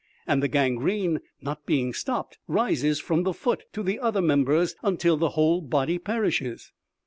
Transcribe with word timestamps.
And 0.25 0.41
the 0.41 0.47
gangrene, 0.47 1.19
not 1.43 1.67
being 1.67 1.93
stopped, 1.93 2.39
rises 2.47 2.99
from 2.99 3.21
the 3.21 3.33
foot 3.35 3.65
to 3.73 3.83
the 3.83 3.99
other 3.99 4.19
members, 4.19 4.73
until 4.81 5.15
the 5.15 5.29
whole 5.37 5.61
body 5.61 5.99
perishes." 5.99 6.71